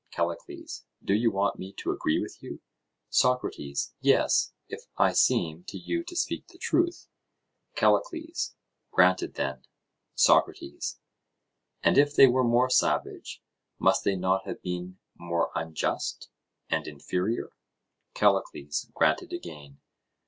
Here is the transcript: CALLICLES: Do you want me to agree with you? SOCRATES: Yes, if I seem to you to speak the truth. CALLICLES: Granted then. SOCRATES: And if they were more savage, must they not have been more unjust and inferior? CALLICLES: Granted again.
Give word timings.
CALLICLES: 0.09 0.85
Do 1.03 1.13
you 1.13 1.29
want 1.29 1.59
me 1.59 1.73
to 1.73 1.91
agree 1.91 2.19
with 2.19 2.41
you? 2.41 2.59
SOCRATES: 3.11 3.93
Yes, 4.01 4.51
if 4.67 4.87
I 4.97 5.11
seem 5.13 5.63
to 5.65 5.77
you 5.77 6.03
to 6.05 6.15
speak 6.15 6.47
the 6.47 6.57
truth. 6.57 7.05
CALLICLES: 7.75 8.55
Granted 8.89 9.35
then. 9.35 9.61
SOCRATES: 10.15 10.99
And 11.83 11.99
if 11.99 12.15
they 12.15 12.25
were 12.25 12.43
more 12.43 12.71
savage, 12.71 13.43
must 13.77 14.03
they 14.03 14.15
not 14.15 14.47
have 14.47 14.63
been 14.63 14.97
more 15.17 15.51
unjust 15.53 16.29
and 16.67 16.87
inferior? 16.87 17.51
CALLICLES: 18.15 18.89
Granted 18.95 19.31
again. 19.31 19.81